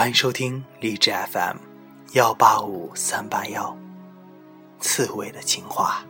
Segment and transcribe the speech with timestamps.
[0.00, 1.58] 欢迎收听励志 FM，
[2.14, 3.76] 幺八五三八幺，
[4.78, 6.02] 刺猬的情话。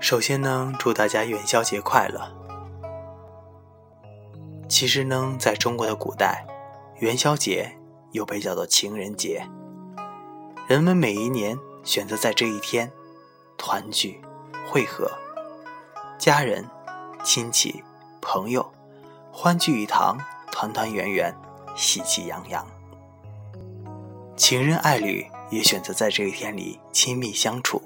[0.00, 2.20] 首先呢，祝大家元宵节快乐。
[4.68, 6.44] 其实呢，在中国的古代，
[6.98, 7.72] 元宵节
[8.10, 9.48] 又被叫做情人节。
[10.66, 12.90] 人们每一年选择在这一天
[13.56, 14.20] 团聚、
[14.68, 15.10] 会合，
[16.18, 16.64] 家人、
[17.24, 17.82] 亲戚、
[18.20, 18.72] 朋友
[19.32, 20.18] 欢聚一堂，
[20.50, 21.34] 团团圆圆，
[21.74, 22.66] 喜气洋洋。
[24.36, 27.82] 情人爱侣也选择在这一天里亲密相处，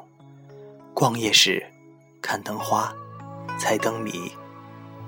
[0.94, 1.66] 逛夜市。
[2.22, 2.92] 看灯花，
[3.56, 4.32] 猜灯谜，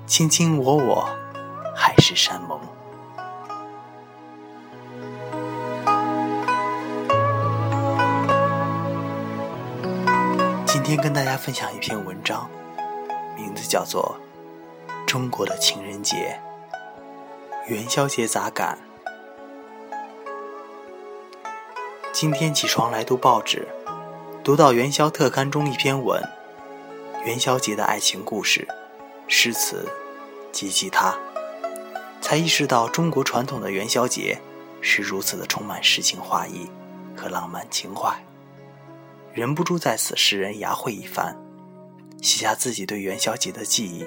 [0.07, 1.09] 卿卿我我，
[1.75, 2.57] 海誓山盟。
[10.89, 12.49] 今天跟大家分享一篇文章，
[13.35, 14.19] 名字叫做
[15.05, 16.41] 《中国的情人节》，
[17.69, 18.75] 元宵节咋赶？
[22.11, 23.67] 今天起床来读报纸，
[24.43, 26.19] 读到元宵特刊中一篇文。
[27.23, 28.67] 元宵节的爱情故事、
[29.27, 29.87] 诗词
[30.51, 31.15] 及其他，
[32.19, 34.41] 才意识到中国传统的元宵节
[34.81, 36.67] 是如此的充满诗情画意
[37.15, 38.11] 和浪漫情怀，
[39.33, 41.37] 忍不住在此诗人牙会一番，
[42.21, 44.05] 写下自己对元宵节的记忆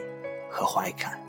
[0.50, 1.20] 和怀感。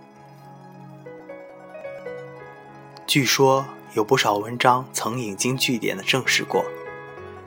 [3.06, 6.66] 据说有不少文章曾引经据典的证实过，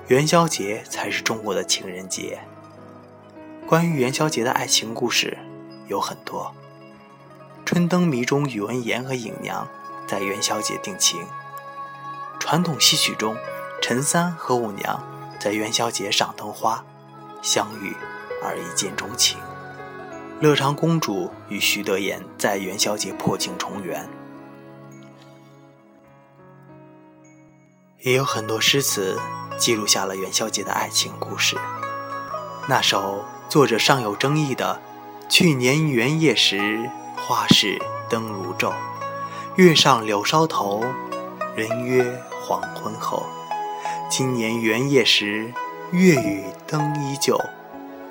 [0.07, 2.39] 元宵节才是中国的情人节。
[3.67, 5.37] 关于元宵节的爱情故事
[5.89, 6.55] 有很多，
[7.65, 9.67] 《春灯谜》中宇文言和影娘
[10.07, 11.19] 在元宵节定情；
[12.39, 13.37] 传统戏曲中，
[13.83, 15.03] 陈三和五娘
[15.39, 16.85] 在元宵节赏灯花，
[17.43, 17.95] 相遇
[18.43, 19.39] 而一见钟情；
[20.41, 24.09] 乐长公主与徐德言在元宵节破镜重圆。
[28.01, 29.19] 也有很多诗词
[29.59, 31.57] 记录下了元宵节的爱情故事。
[32.69, 33.25] 那首。
[33.49, 34.81] 作者尚有争议的
[35.31, 37.81] “去年元夜时，花市
[38.11, 38.73] 灯如昼，
[39.55, 40.85] 月上柳梢头，
[41.55, 42.05] 人约
[42.43, 43.25] 黄昏后。
[44.09, 45.53] 今年元夜时，
[45.91, 47.39] 月与灯依旧，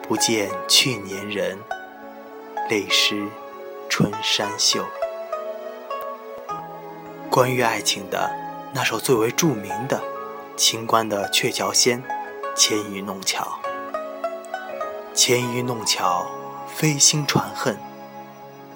[0.04, 1.58] 不见去年人，
[2.70, 3.28] 泪湿
[3.90, 4.86] 春衫袖。”
[7.32, 8.30] 关于爱情的
[8.74, 10.04] 那首最为著名的
[10.58, 12.04] 秦观的《鹊桥仙》，
[12.56, 13.58] 千与弄巧。
[15.14, 16.28] 千余弄巧，
[16.68, 17.80] 飞星传恨，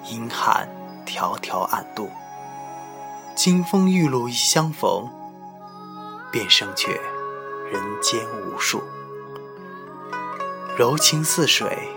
[0.06, 0.68] 阴汉
[1.06, 2.10] 迢迢暗度。
[3.36, 5.08] 金风玉露一相逢，
[6.30, 6.92] 便胜却
[7.70, 8.82] 人间无数。
[10.76, 11.88] 柔情似水，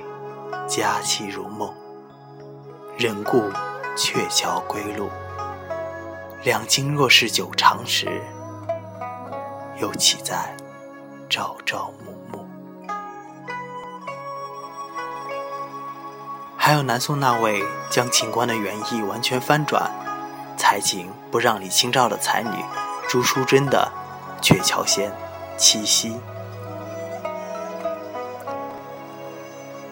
[0.68, 1.74] 佳期如梦，
[2.98, 3.52] 忍顾
[3.96, 5.10] 鹊桥归路。
[6.44, 8.22] 两情若是久长时，
[9.80, 10.56] 又岂在
[11.30, 12.46] 朝朝暮暮。
[16.58, 19.90] 还有南宋那位将秦观的原意完全翻转，
[20.58, 22.50] 才情不让李清照的才女
[23.08, 23.90] 朱淑珍的
[24.44, 25.10] 《鹊桥仙·
[25.58, 26.10] 七夕》。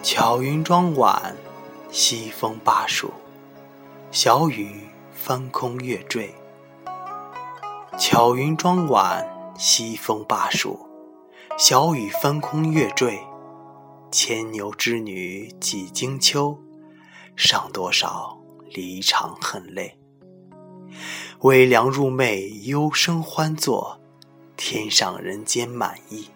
[0.02, 1.34] 巧云妆晚，
[1.90, 3.10] 西风罢暑，
[4.10, 6.34] 小雨翻空月坠。
[7.98, 9.26] 巧云妆晚，
[9.56, 10.86] 西风罢暑，
[11.56, 13.18] 小雨翻空月坠。
[14.10, 16.58] 牵牛织女几经秋，
[17.34, 18.36] 上多少
[18.66, 19.98] 离肠恨泪。
[21.40, 24.01] 微凉入寐，幽声欢作，
[24.64, 26.30] 天上人间满意。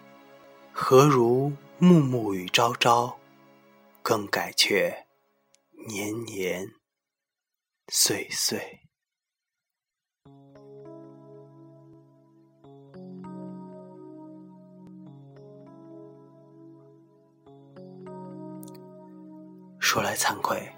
[0.73, 3.15] 何如暮暮与朝朝，
[4.03, 5.05] 更改却
[5.87, 6.67] 年年
[7.87, 8.81] 岁岁。
[19.79, 20.69] 说来惭愧，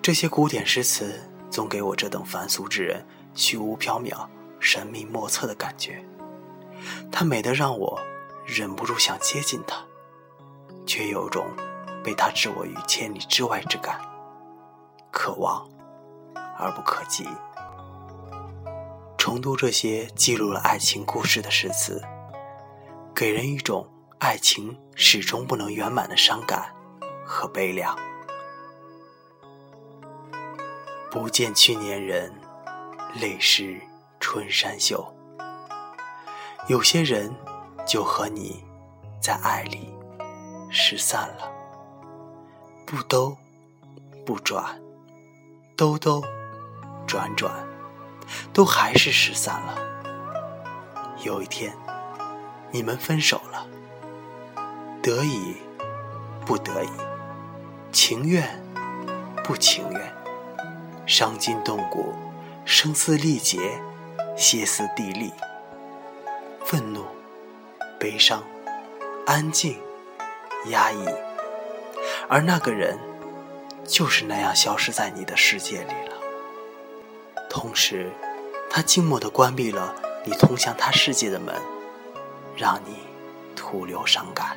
[0.00, 1.20] 这些古典诗词
[1.50, 4.26] 总给我这等凡俗之人虚无缥缈、
[4.58, 6.02] 神秘莫测的感觉。
[7.10, 8.00] 她美得让我
[8.44, 9.76] 忍不住想接近她，
[10.86, 11.46] 却有种
[12.02, 14.00] 被她置我于千里之外之感，
[15.10, 15.68] 可望
[16.58, 17.26] 而不可及。
[19.16, 22.02] 重读这些记录了爱情故事的诗词，
[23.14, 23.86] 给人一种
[24.18, 26.74] 爱情始终不能圆满的伤感
[27.24, 27.96] 和悲凉。
[31.10, 32.32] 不见去年人，
[33.20, 33.78] 泪湿
[34.18, 35.06] 春衫袖。
[36.70, 37.34] 有些人
[37.84, 38.62] 就和你
[39.20, 39.92] 在爱里
[40.70, 41.50] 失散了。
[42.86, 43.36] 不兜，
[44.24, 44.80] 不转，
[45.76, 46.22] 兜兜，
[47.08, 47.52] 转转，
[48.52, 49.74] 都还是失散了。
[51.24, 51.74] 有一天，
[52.70, 53.66] 你们分手了，
[55.02, 55.56] 得以，
[56.46, 56.90] 不得已，
[57.90, 58.48] 情愿，
[59.42, 60.14] 不情愿，
[61.04, 62.14] 伤筋动骨，
[62.64, 63.58] 声嘶力竭，
[64.36, 65.32] 歇斯底里，
[66.70, 67.04] 愤怒，
[67.98, 68.44] 悲伤，
[69.26, 69.76] 安静，
[70.66, 71.04] 压抑。
[72.28, 72.96] 而那个人，
[73.84, 76.14] 就是那样消失在你的世界里了。
[77.50, 78.08] 同时，
[78.70, 81.52] 他静默地关闭了你通向他世界的门，
[82.56, 82.98] 让你
[83.56, 84.56] 徒留伤感。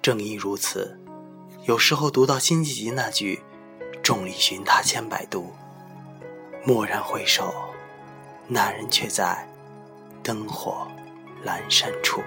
[0.00, 1.00] 正因如此，
[1.64, 3.42] 有时候读到辛弃疾那句
[4.04, 5.52] “众里寻他千百度，
[6.64, 7.52] 蓦然回首，
[8.48, 9.48] 那人却在
[10.22, 10.86] 灯火
[11.44, 12.22] 阑珊处”。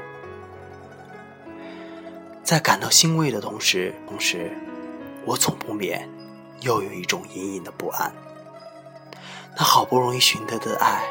[2.44, 4.52] 在感到欣慰的同时，同时，
[5.26, 6.08] 我总不免
[6.62, 8.14] 又有一种隐隐的不安。
[9.58, 11.04] 那好不容易寻得的爱，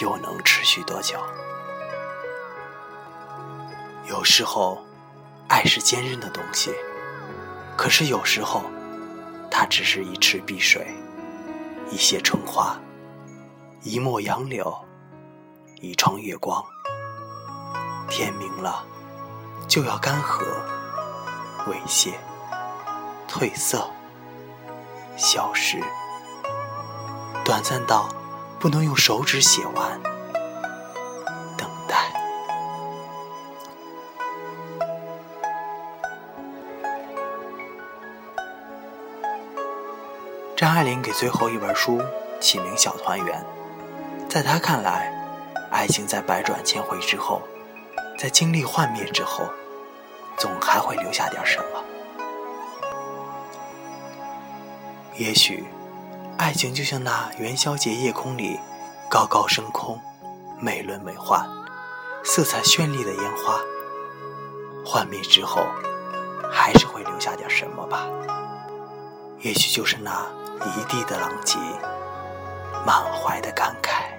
[0.00, 1.18] 又能持续多久？
[4.08, 4.84] 有时候，
[5.48, 6.70] 爱是坚韧的东西；
[7.76, 8.64] 可是有时候，
[9.48, 10.86] 它只是一池碧水，
[11.90, 12.80] 一泻春花，
[13.84, 14.72] 一抹杨柳，
[15.80, 16.64] 一窗月光。
[18.08, 18.84] 天明了。
[19.68, 20.44] 就要干涸、
[21.66, 22.12] 猥亵、
[23.26, 23.88] 褪色、
[25.16, 25.80] 消失，
[27.42, 28.06] 短暂到
[28.60, 29.98] 不能用手指写完。
[31.56, 32.12] 等待。
[40.54, 42.02] 张爱玲给最后一本书
[42.40, 43.40] 起名《小团圆》，
[44.32, 45.12] 在他看来，
[45.70, 47.42] 爱情在百转千回之后。
[48.16, 49.44] 在经历幻灭之后，
[50.38, 51.84] 总还会留下点什么。
[55.18, 55.66] 也许，
[56.38, 58.58] 爱情就像那元宵节夜空里
[59.10, 60.00] 高高升空、
[60.58, 61.44] 美轮美奂、
[62.24, 63.60] 色彩绚丽的烟花，
[64.82, 65.66] 幻灭之后，
[66.50, 68.06] 还是会留下点什么吧。
[69.40, 70.24] 也许就是那
[70.64, 71.58] 一地的狼藉、
[72.86, 74.11] 满怀的感慨。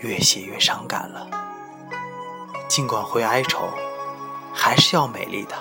[0.00, 1.26] 越写越伤感了。
[2.68, 3.68] 尽管会哀愁，
[4.52, 5.54] 还是要美丽的。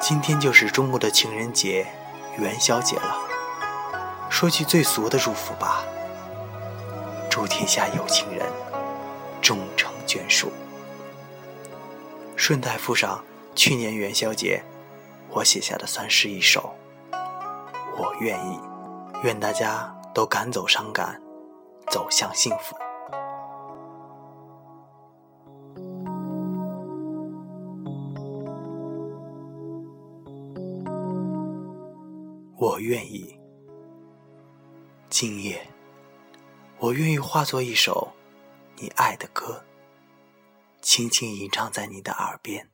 [0.00, 1.86] 今天就是中国的情人节、
[2.38, 3.16] 元宵节了。
[4.28, 5.84] 说句最俗的祝福吧：
[7.30, 8.46] 祝天下有情人
[9.40, 10.50] 终成眷属。
[12.36, 13.22] 顺带附上
[13.54, 14.64] 去年元宵节
[15.28, 16.74] 我写下的三诗一首：
[17.96, 18.58] 我愿意，
[19.22, 21.20] 愿大家都赶走伤感。
[21.90, 22.76] 走向幸福，
[32.56, 33.38] 我愿意。
[35.10, 35.68] 今夜，
[36.78, 38.12] 我愿意化作一首
[38.76, 39.62] 你爱的歌，
[40.80, 42.70] 轻轻吟唱在你的耳边，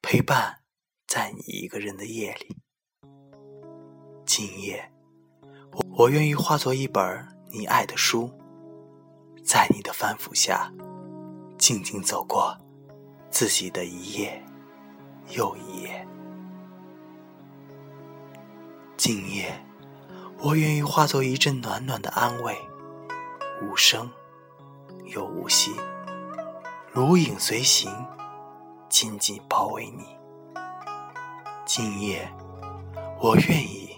[0.00, 0.60] 陪伴
[1.06, 2.56] 在你一个人的夜里。
[4.24, 4.90] 今夜，
[5.72, 7.39] 我我愿意化作一本。
[7.52, 8.30] 你爱的书，
[9.44, 10.72] 在你的翻覆下，
[11.58, 12.56] 静静走过
[13.28, 14.40] 自己的一页
[15.30, 16.06] 又一页。
[18.96, 19.52] 今夜，
[20.38, 22.56] 我愿意化作一阵暖暖的安慰，
[23.62, 24.08] 无声
[25.06, 25.72] 又无息，
[26.92, 27.92] 如影随形，
[28.88, 30.04] 紧紧包围你。
[31.66, 32.30] 今夜，
[33.20, 33.90] 我愿意。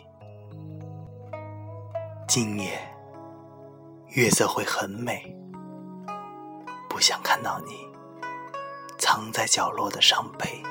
[2.27, 2.92] 今夜。
[4.15, 5.35] 月色会很美，
[6.87, 7.73] 不想看到你
[8.99, 10.63] 藏在角落的伤悲。